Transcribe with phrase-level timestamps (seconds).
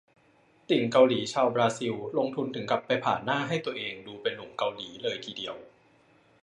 [0.69, 5.55] ติ่งเกาหลีชาวบราซิล ลงทุนถึงกับไปผ่าหน้าให้ตัวเองดูเป็นหนุ่มเกาหลีเลยทีเดียว